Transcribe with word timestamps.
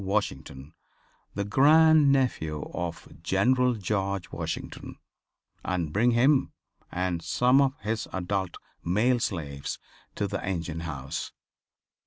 Washington, 0.03 0.73
the 1.35 1.43
grand 1.45 2.11
nephew 2.11 2.71
of 2.73 3.07
General 3.21 3.75
George 3.75 4.31
Washington, 4.31 4.97
and 5.63 5.93
bring 5.93 6.09
him 6.09 6.53
and 6.91 7.21
some 7.21 7.61
of 7.61 7.79
his 7.81 8.07
adult 8.11 8.57
male 8.83 9.19
slaves, 9.19 9.77
to 10.15 10.25
the 10.25 10.43
engine 10.43 10.79
house. 10.79 11.33